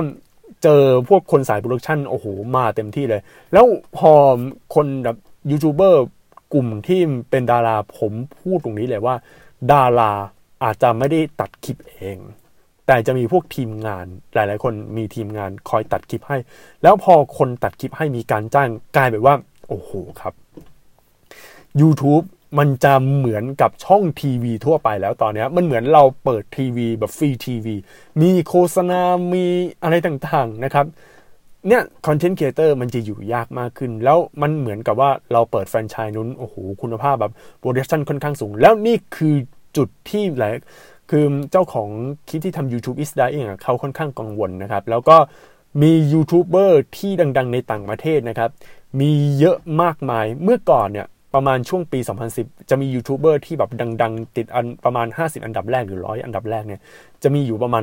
[0.63, 3.21] เจอพวกคนสาย production โอ้โห มาเต็มที่เลย
[3.53, 3.67] แล้ว
[3.99, 4.13] พอ
[4.75, 5.17] คนแบบ
[5.51, 6.05] ยูทูบเบอร์
[6.53, 9.15] กลุ่มที่เป็นดาราผมพูดตรงนี้เลยว่า
[9.73, 10.13] ดารา
[10.65, 12.19] อาจจะไม่ได้ตัดคลิปเอง
[12.87, 16.39] แต่จะมีพวกทีมงานหลาย ๆ คนมีทีมงานคอยตัดคลิปให้
[16.83, 19.35] แล้วพอคนตัดคลิปให้มีการจ้างกลายเป็นว่า
[19.69, 19.91] โอ้โห
[20.21, 20.35] ครับ
[21.81, 22.25] YouTube
[22.59, 27.77] มันจะเหมือนกับช่องทีวีทั่วไปแล้วตอนนี้มันเหมือนเราเปิดทีวีแบบฟรีทีวี
[28.21, 29.01] มีโฆษณา
[29.33, 29.47] มี
[29.83, 30.87] อะไรต่างๆนะครับ
[31.69, 39.35] เนี่ย content creator มันจะอยู่ยากมากขึ้น แล้วมันเหมือนกับว่าเราเปิดแฟรนไชส์นู้นโอ้โหคุณภาพแบบ production ค่อนข้างสูง แล้วนี่คือ
[39.77, 40.53] จุดที่หลาย
[41.11, 41.89] คือเจ้าของ
[42.29, 45.17] คลิปที่ทำ YouTube is dying เขาค่อนข้างกังวลนะครับ แล้วก็
[45.83, 48.51] มียูทูบเบอร์ที่ดังๆ ในต่างประเทศนะครับ
[49.01, 51.99] มีเยอะมากมายเมื่อก่อนเนี่ยประมาณช่วงปี
[52.35, 53.71] 2010 จะมียูทูบเบอร์ที่แบบ
[54.03, 56.81] ดัง ๆ ติดอันประมาณ 50 อันดับแรกหรือร้อยอันดับแรกเนี่ย
[57.23, 57.83] จะมีอยู่ประมาณ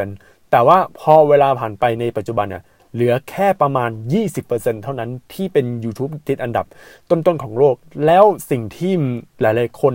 [0.00, 2.62] 80%แต่ว่าพอเวลาผ่านไปในปัจจุบันเนี่ย
[2.92, 3.90] เหลือแค่ประมาณ
[4.36, 6.66] 20%เท่านั้นที่เป็น YouTube ติดอันดับ
[7.10, 8.92] ต้นๆของโลก แล้วสิ่งที่
[9.40, 9.94] หลายๆคน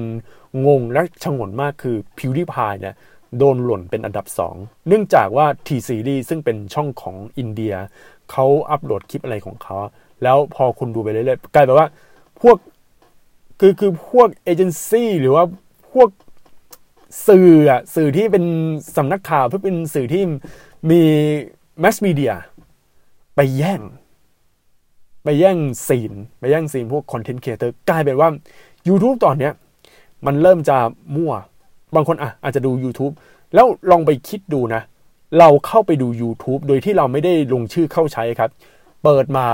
[0.67, 2.95] งงและชงนมากคือ PewDiePie เนี่ย
[3.37, 4.25] โดนหล่นเป็นอันดับ
[4.55, 7.73] 2 เนื่องจากว่า T Series ซึ่งเป็นช่องของอินเดีย
[8.31, 9.75] เขาอัปโหลดคลิปอะไรของเขา
[10.23, 11.87] แล้วพอคุณดูไปเรื่อยๆ กลายเป็นว่า
[12.41, 12.57] พวก
[13.59, 15.43] คือคือพวกเอเจนซี่หรือว่า
[15.93, 16.09] พวก
[17.27, 18.45] สื่ออะสื่อที่เป็น
[18.97, 20.23] สำนักข่าวเพื่อเป็นสื่อที่
[20.89, 21.01] มี
[21.79, 22.33] แมสมีเดีย
[23.35, 23.81] ไปแย่ง
[25.23, 28.29] ไปแย่งซีน ไปแย่งซีนพวก content creator กลายเป็นว่า
[28.87, 29.53] YouTube ตอนเนี้ย
[30.25, 30.77] มันเริ่มจะ
[31.15, 31.33] มั่ว
[31.95, 33.13] บางคนอะอาจจะดู YouTube
[33.53, 34.81] แล้วลองไปคิดดูนะ
[35.39, 38.49] เราเข้าไปดู YouTube โดยที่เราไม่ได้ลงชื่อเข้าใช้ครับ
[39.03, 39.47] เปิดมา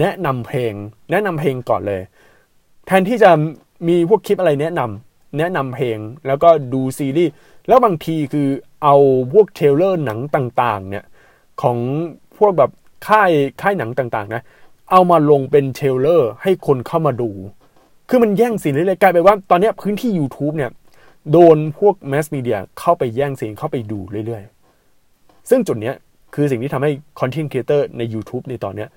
[0.00, 0.72] แนะนำเพลง
[1.10, 2.02] แนะนำเพลงก่อนเลย
[2.86, 3.30] แทนที่จะ
[3.88, 7.32] มีพวกคลิปอะไรแนะนำแนะนำเพลงแล้วก็ดูซีรีส์
[7.68, 8.48] แล้วบางทีคือ
[8.82, 8.96] เอา
[9.32, 11.04] พวก trailer หนังต่างๆเนี่ย
[11.62, 11.78] ของ
[12.38, 12.70] พวกแบบ
[13.06, 13.30] ค่าย
[13.60, 14.42] ค่ายหนังต่างๆนะ
[14.90, 17.30] เอามาลงเป็น trailer ให้คนเข้ามาดู
[18.08, 20.70] คือมันแย่งซีนเรื่อยกลายเป็นว่าตอนนี้พื้นที่ YouTube เนี่ย
[21.32, 25.94] โดนพวก mass media เข้าไปแย่งซีนเข้าไปดูเรื่อยๆ ซึ่งจุดเนี้ย
[26.34, 28.88] คือสิ่งที่ทำให้ content creator ใน YouTube ในตอนเนี้ย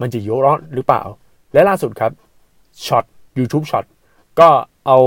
[0.00, 1.02] มันจะอยู่รอดหรือเปล่า
[1.52, 2.12] และล่าสุดครับ
[2.86, 3.04] ช็อต
[3.38, 3.84] YouTube ช็อต
[4.40, 4.48] ก็
[4.86, 4.98] เอา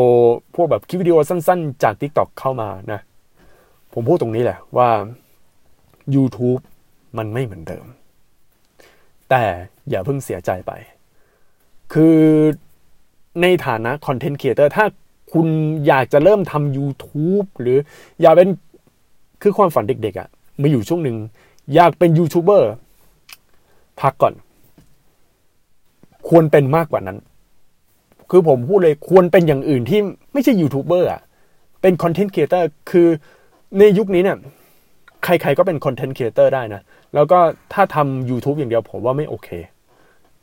[0.55, 2.99] พวกแบบคลิปวิดีโอสั้นๆ จาก TikTok เข้ามานะ
[3.93, 4.89] ผมพูดตรงนี้แหละว่า
[6.15, 6.61] YouTube
[7.17, 7.85] มันไม่เหมือนเดิม
[9.29, 9.43] แต่
[9.89, 10.71] อย่าเพิ่งเสียใจไป
[11.93, 12.17] คือ
[13.41, 14.85] ในฐานะ content creator ถ้า
[15.33, 15.47] คุณ
[15.87, 17.77] อยากจะเริ่มทำ YouTube หรือ
[18.21, 18.49] อยากเป็น
[19.41, 20.29] คือความฝันเด็กๆอะ่ะ
[20.61, 21.17] มาอยู่ช่วงหนึ่ง
[21.73, 22.71] อยากเป็นยูทูบเบอร์
[24.01, 24.33] พักก่อน
[26.29, 27.17] ควรเป็นมากกว่านั้น
[28.29, 29.99] คือผมพูดเลยควรเป็นอย่างอื่นที่
[30.33, 31.21] ไม่ใช่ยูทูบเบอร์อะ
[31.81, 33.07] เป็น content creator คือ
[33.79, 34.37] ในยุคนี้เนี่ย
[35.23, 36.81] ใครๆก็เป็น content creator ได้นะ
[37.15, 37.39] แล้วก็
[37.73, 39.49] ถ้าทำ YouTube อย่างเดียวผมว่าไม่โอเค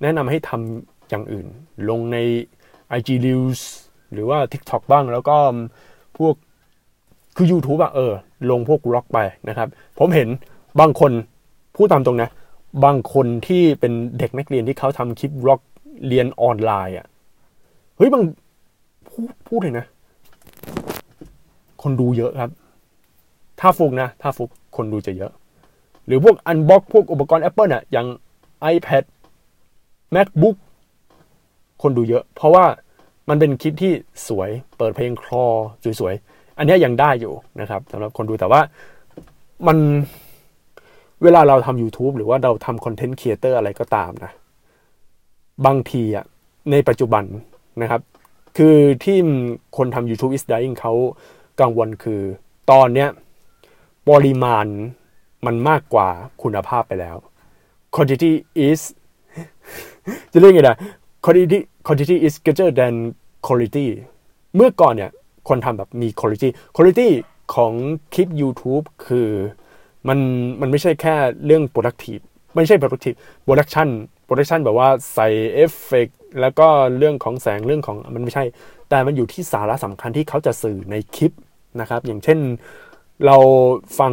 [0.03, 1.47] แนะนำให้ทำอย่างอื่น
[1.89, 2.19] ลงใน
[2.99, 3.61] IG Reels
[4.13, 5.37] หรือว่า TikTok บ้าง แล้วก็
[6.19, 6.35] พวก
[7.37, 8.13] คือ YouTube อะเออ
[8.51, 10.29] ลงพวก vlog ไปนะครับ ผมเห็น
[10.81, 11.13] บางคน
[11.77, 12.31] พูดตามตรงนะ
[12.85, 15.61] บางคนที่เป็นเด็กนักเรียนที่เขาทำคลิป vlog
[16.09, 17.07] เรียนออนไลน์อะ
[17.97, 18.23] เฮ้ยบาง
[19.09, 19.87] พูดพูดเลยนะ
[21.83, 22.51] คนดูเยอะครับ
[23.61, 25.33] ถ้าฟลุกนะ ถ้าฟลุกคนดูจะเยอะ
[26.07, 28.07] หรือพวก unbox พวกอุปกรณ์ Apple อะอย่าง
[28.75, 29.05] iPad
[30.15, 30.57] MacBook
[31.83, 32.65] คนดูเยอะ เพราะว่า
[33.29, 33.93] มันเป็นคลิปที่
[34.29, 35.45] สวยเปิดเพลงคลอ
[36.01, 38.61] สวยๆ อันนี้ยังได้อยู่นะครับสำหรับคนดูแต่ว่า
[39.67, 39.79] มัน
[41.23, 44.33] เวลาเราทำ YouTube หรือว่าเราทำ content creator อะไรก็ตามนะ
[45.67, 46.25] บางทีอะ
[46.71, 47.25] ในปัจจุบัน
[47.83, 48.01] นะครับ
[48.57, 49.19] คือที่
[49.77, 50.93] คนทำ YouTube is dying เขา
[51.61, 52.21] กังวลคือ
[52.71, 53.09] ตอนเนี้ย
[54.09, 54.67] ปริมาณ
[55.47, 56.09] มันมากกว่า
[56.43, 57.17] คุณภาพไปแล้ว
[57.95, 58.33] quantity
[58.67, 58.81] is
[60.33, 60.79] จะเรียกไงนะ
[61.25, 62.95] quantity quantity is greater than
[63.47, 63.87] quality
[64.55, 65.11] เมื่อก่อนเนี่ย
[65.49, 67.09] คนทำแบบมี quality quality
[67.55, 67.73] ของ
[68.15, 69.29] คลิป YouTube คือ
[70.09, 70.19] มัน
[70.61, 72.23] มันไม่ใช่แค่เรื่อง productive
[72.55, 73.89] ไม่ใช่ productive production
[74.29, 76.09] production แบบว่าใส่เอฟเฟก
[76.41, 78.45] แล้วก็เรื่องของแสงเรื่องของมันไม่ใช่
[78.91, 81.33] แต่มันอยู่ที่สาระสำคัญที่เขาจะสื่อในคลิป
[81.81, 82.39] นะครับ อย่างเช่น
[83.27, 83.37] เรา
[83.99, 84.13] ฟัง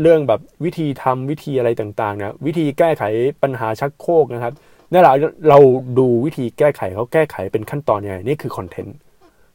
[0.00, 3.02] เรื่องแบบวิธีทำวิธีอะไรต่างๆนะวิธีแก้ไข
[3.42, 4.52] ปัญหาชักโครกนะครับ
[4.90, 5.14] นี่แหละ
[5.48, 5.58] เรา
[5.98, 8.96] ดูวิธีแก้ไขเขาแก้ไขเป็นขั้นตอนยังไงนี่คือ content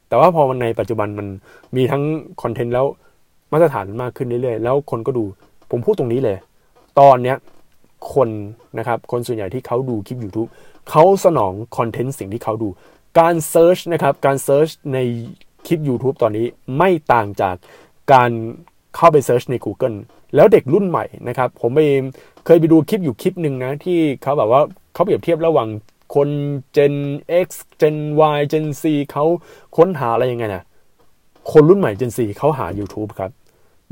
[0.07, 1.27] แต่ว่าพอมันในปัจจุบันมัน
[1.75, 2.03] มีทั้ง
[2.41, 2.85] content แล้ว
[3.51, 5.23] มาตรฐานมากขึ้นเรื่อยๆ แล้วคนก็ดู
[5.71, 6.37] ผมพูดตรงนี้เลย
[6.99, 7.37] ตอนเนี้ย
[8.13, 8.29] คน
[8.77, 10.49] นะครับคนส่วนใหญ่ที่เขาดูคลิป YouTube
[10.89, 12.69] เขาสนอง content สิ่งที่เขาดู
[13.19, 14.97] การ search นะครับการ search ใน
[15.65, 16.45] คลิป YouTube ตอนนี้
[16.77, 17.55] ไม่ต่างจาก
[18.13, 18.31] การ
[18.95, 19.97] เข้าไป search ใน Google
[20.35, 21.79] แล้วเด็กรุ่นใหม่นะครับ ผมไป
[22.45, 24.61] เคยไปดูคลิปอยู่คลิปหนึ่งนะ ที่เขาแบบว่า
[24.93, 25.69] เขาเปรียบเทียบระหว่าง
[26.15, 26.29] คน
[26.75, 26.95] Gen
[27.45, 27.47] X
[27.81, 27.97] Gen
[28.35, 29.25] Y Gen Z เขา
[29.77, 30.63] ค้นหาอะไรยังไงนะ
[31.51, 33.31] คนรุ่นใหม่ Gen Z เขาหา YouTube ครับ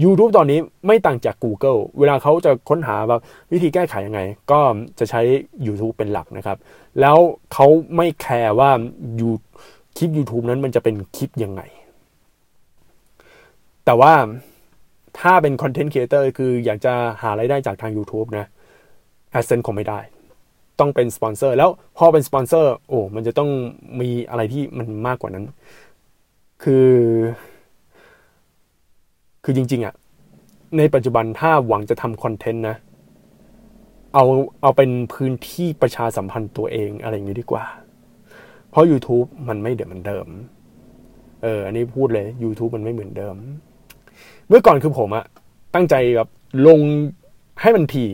[0.03, 4.59] YouTube ตอนนี้ไม่ต่างจาก Google เวลาเขาจะค้นหาแบบวิธีแก้ไขยังไง ก็
[4.99, 5.21] จะใช้
[5.65, 6.57] YouTube เป็นหลักนะครับ
[6.99, 7.17] แล้ว
[7.53, 8.71] เขาไม่แคร์ว่า
[9.19, 9.29] ยู
[9.97, 11.61] คลิป YouTube นั้นมันจะเป็นคลิปยังไง
[13.85, 14.13] แต่ว่า
[15.19, 18.45] ถ้าเป็น content creator คืออยากจะหาไรายได้จากทาง YouTube นะ
[19.31, 19.99] AdSense คงไม่ได้
[20.79, 23.49] ต้องเป็นสปอนเซอร์แล้วพอเป็นสปอนเซอร์โอ้มันจะต้อง
[24.01, 25.45] มีอะไรที่มันมากกว่านั้น
[26.63, 26.89] คือ
[29.43, 29.95] คือจริง ๆอะ่ะ
[30.77, 32.75] ในปัจจุบันถ้าหวังจะทำ content นะ
[34.13, 34.25] เอา
[34.61, 37.65] เอาเป็นพื้นที่ประชาสัมพันธ์ตัวเองอะไรอย่างนี้ดีกว่า
[38.69, 40.27] เพราะ YouTube มันไม่เดิมเหมือนเดิม
[41.43, 43.35] เออ อันนี้พูดเลย YouTube มันไม่เหมือนเดิม
[44.49, 45.25] เมื่อก่อนคือผมอะ
[45.73, 46.29] ตั้งใจแบบ
[46.67, 46.79] ลง
[47.61, 48.09] ให้มันถี่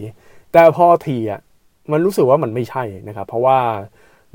[0.52, 1.41] แต่พอถี่อะ
[1.91, 3.58] มันรู้สึกว่ามันไม่ใช่นะครับ เพราะว่า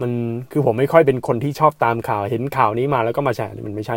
[0.00, 0.10] มัน
[0.52, 3.96] คือผมไม่ค่อยเป็นคนที่ชอบตามข่าวเห็นข่าวนี้มาแล้วก็มาแชร์มันไม่ใช่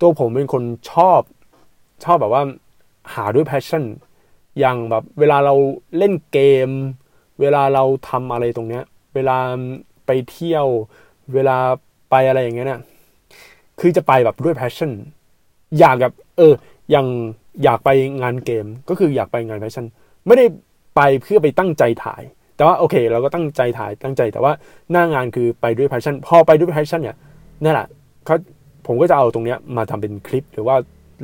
[0.00, 1.20] ตัวผมเป็นคนชอบ
[2.04, 2.42] ชอบแบบว่า
[3.14, 3.84] หาด้วย passion
[4.58, 5.54] อย่างแบบเวลาเรา
[5.98, 6.70] เล่นเกม
[7.40, 8.84] เวลาเราทำอะไรตรงเนี้ย
[9.14, 9.38] เวลา
[10.06, 10.66] ไปเที่ยว
[11.34, 11.56] เวลา
[12.10, 12.80] ไปอะไรอย่างเงี้ยเนี่ย
[13.80, 14.90] คือจะไปแบบด้วย passion
[15.78, 16.54] อยากแบบ เออ
[16.90, 17.06] อย่าง
[17.64, 17.90] อยากไป
[18.22, 19.86] งานเกมก็คืออยากไปงาน passion
[20.26, 20.46] ไม่ได้
[20.96, 22.22] ไปเพื่อไปตั้งใจถ่าย
[22.56, 24.52] แต่ว่าโอเค เราก็ตั้งใจถ่ายตั้งใจ แต่ว่า
[24.92, 27.16] หน้างานคือไปด้วย passion พอไปด้วย passion เนี่ย
[27.62, 27.86] นั่นแหละ
[28.24, 28.36] เขา
[28.86, 30.76] ผมก็จะเอาตรงเนี้ยมาทำเป็นคลิปหรือว่า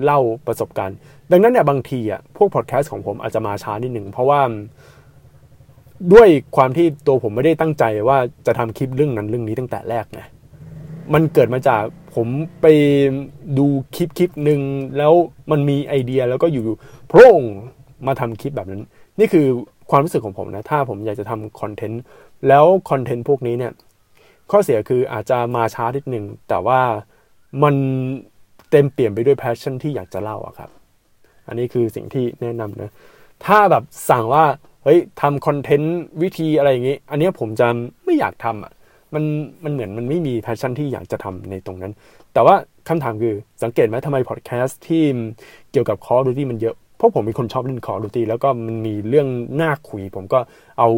[0.05, 0.97] เล่าประสบการณ์
[1.33, 4.41] ดังนั้นเนี่ยบางทีอะพวกพอดแคสต์ของผมอาจจะมาช้านิดหนึ่งเพราะว่า
[6.13, 10.21] ด้วยความที่ตัวผมไม่ได้ตั้งใจว่าจะทำคลิปเรื่องนั้นเรื่องนี้ตั้งแต่แรกไง
[11.15, 11.83] มันเกิดมาจาก
[12.17, 12.29] ผม
[12.63, 12.67] ไป
[13.59, 14.61] ดูคลิปคลิปหนึ่ง
[14.99, 15.13] แล้ว
[15.51, 16.65] มันมีไอเดียแล้วก็อยู่
[17.09, 17.43] โพร่ง
[18.07, 18.83] มาทำคลิปแบบนั้น
[19.19, 19.47] นี่คือ
[19.91, 22.03] ความรู้สึกของผมนะ ถ้าผมอยากจะทำคอนเทนต์
[22.49, 23.73] แล้วคอนเทนต์พวกนี้เนี่ย
[24.51, 26.81] ข้อเสียคืออาจจะมาช้านิดหนึ่งแต่ว่า
[27.63, 27.75] มัน
[28.71, 30.71] เต็มเปลี่ยนไปด้วยแพชชั่นที่อยากจะเล่าอะครับ
[31.49, 32.91] อันนี้คือสิ่งที่แนะนำนะ
[33.45, 34.45] ถ้าแบบสั่งว่า
[34.85, 37.67] เฮ้ยทำ content วิธีอะไรอย่างนี้ อันนี้ผมจะ
[38.05, 38.73] ไม่อยากทำอะ
[39.17, 39.25] มัน
[39.65, 41.93] มันเหมือนมันไม่มี passion ที่อยากจะทำในตรงนั้น
[42.35, 42.55] แต่ว่า
[42.89, 45.05] คำถามคือสังเกตไหมทำไมพอดแคสต์ที่
[45.73, 49.29] เกี่ยวกับ Call of Duty มันเยอะ เพราะผมเป็นคนชอบเล่น Call of Duty แล้วก็มันมีเรื่อง
[49.61, 50.39] น่าคุย ผมก็
[50.79, 50.89] เอา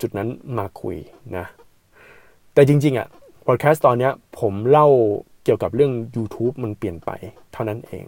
[0.00, 0.96] จุดนั้นมาคุย
[1.36, 1.46] นะ
[2.54, 3.08] แต่จริง ๆอะ
[3.46, 4.10] พอดแคสต์ตอนนี้
[4.40, 4.88] ผมเล่า
[5.44, 7.10] เกี่ยวกับเรื่อง YouTube มันเปลี่ยนไป
[7.52, 8.04] เท่านั้นเอง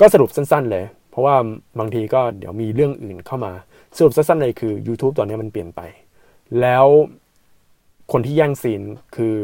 [0.00, 1.36] ก็สรุปสั้น ๆ เลย เพราะว่า
[1.78, 3.52] บางทีก็เดี๋ยวมีเรื่องอื่นเข้ามา
[3.96, 5.80] สรุปสั้นๆเลยคือ YouTube ตอนนี้มันเปลี่ยนไป
[6.60, 6.86] แล้ว
[8.12, 8.82] คนที่แย่งซีน
[9.16, 9.36] คือ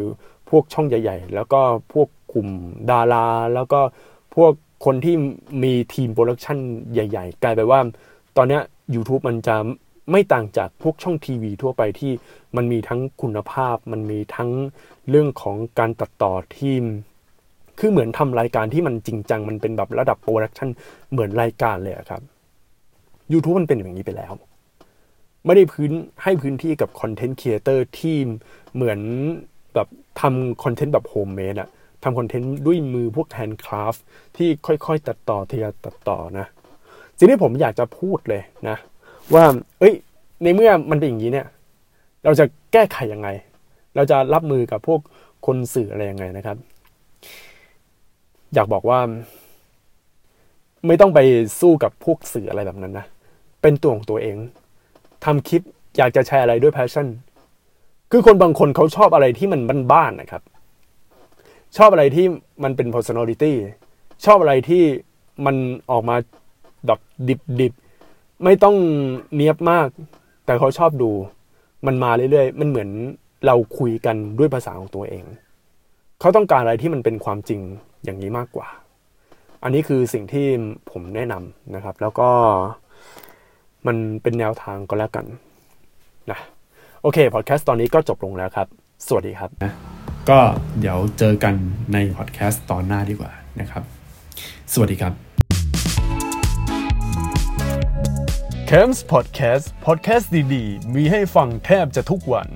[0.50, 1.60] พวกช่องใหญ่ ๆ แล้วก็
[1.92, 2.48] พวกกลุ่ม
[2.90, 3.80] ดารา แล้วก็
[4.34, 4.52] พวก
[4.84, 5.14] คนที่
[5.62, 6.58] มีทีมโปรดักชัน
[6.92, 7.80] ใหญ่ ๆ กลายไปว่า
[8.36, 8.60] ตอนนี้
[8.94, 9.56] YouTube มันจะ
[10.10, 12.12] ไม่ต่างจากพวกช่องทีวีทั่วไปที่
[12.56, 14.50] มันมีทั้งคุณภาพ มันมีทั้ง
[15.08, 16.84] เรื่องของการตัดต่อทีม
[17.78, 20.68] คือเหมือนทำรายการที่มันจริงจัง มันเป็นแบบระดับ production
[21.10, 22.22] เหมือนรายการเลยครับ
[23.32, 24.32] YouTube มันเป็นอย่างนี้ไปแล้ว
[25.44, 28.16] ไม่ได้พื้นให้พื้นที่กับ content creator ที่
[28.74, 29.00] เหมือน
[29.74, 29.88] แบบ
[30.20, 31.68] ทำ content แบบ homemade อะ
[32.02, 33.94] ทำ content ด้วยมือพวก handcraft
[34.36, 36.46] ที่ค่อยๆ ตัดต่อทีละตัดต่อนะ
[37.18, 38.76] สิ่งที่ผมอยากจะพูดเลยนะ
[39.34, 39.44] ว่า
[39.80, 39.94] เอ้ย
[40.42, 41.46] ในเมื่อมันเป็นอย่างนี้เนี่ย
[42.24, 43.28] เราจะแก้ไขยังไง
[43.96, 45.00] เราจะรับมือกับพวก
[45.46, 46.56] คนสื่ออะไรยังไงนะครับ
[48.54, 49.00] อยากบอกว่า
[50.86, 51.20] ไม่ต้องไป
[51.60, 53.06] สู้กับพวกสื่ออะไรแบบนั้นนะ
[53.62, 54.36] เป็นตัวของตัวเอง
[55.24, 55.62] ทำคลิป
[55.96, 57.06] อยากจะแชร์อะไรด้วยแพชชั่น
[58.10, 59.60] คือคนบางคนเขาชอบอะไรที่มัน
[59.92, 60.42] บ้านๆนะครับ
[61.76, 62.26] ชอบอะไรที่
[62.64, 63.52] มันเป็น personality
[64.24, 64.82] ชอบอะไรที่
[65.46, 65.56] มัน
[65.90, 66.16] ออกมา
[66.86, 66.98] แบบ
[67.60, 68.76] ดิบๆ ไม่ต้อง
[69.34, 69.88] เนียบมาก
[70.46, 71.10] แต่เขาชอบดู
[71.86, 72.88] มันมาเรื่อยๆ มันเหมือน
[73.46, 75.24] เราคุยกันด้วยภาษาของตัวเอง
[76.20, 77.60] เขาต้องการอะไรที่มันเป็นความจริง
[78.04, 78.68] อย่างนี้มากกว่า
[79.62, 80.46] อันนี้คือสิ่งที่
[80.90, 82.30] ผมแนะนำนะครับ แล้วก็
[83.86, 85.26] มันเป็นแนวทางก็แล้วกัน
[86.30, 86.38] นะ
[87.02, 88.66] โอเคพอดแคสต์ตอนนี้ก็จบลงแล้วครับ
[89.06, 89.72] สวัสดีครับนะ
[90.28, 90.38] ก็
[90.80, 91.54] เดี๋ยวเจอกัน
[91.92, 93.82] ในพอดแคสต์ตอนหน้าดีกว่านะครับ
[94.72, 95.12] สวัสดีครับ
[98.68, 102.48] c a m s Podcast Podcast ดีๆ มีให้ฟังแทบจะทุกวัน